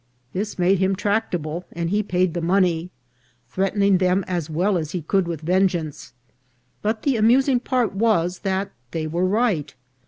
This 0.33 0.57
made 0.57 0.79
him 0.79 0.95
tractable, 0.95 1.63
and 1.73 1.91
he 1.91 2.01
paid 2.01 2.33
the 2.33 2.41
money, 2.41 2.89
threatening 3.47 3.99
them 3.99 4.25
as 4.27 4.49
well 4.49 4.75
as 4.75 4.93
he 4.93 5.03
could 5.03 5.27
with 5.27 5.41
vengeance; 5.41 6.13
but 6.81 7.03
the 7.03 7.17
amusing 7.17 7.59
part 7.59 7.93
was 7.93 8.39
that 8.39 8.71
they 8.93 9.05
were 9.05 9.25
right. 9.25 9.75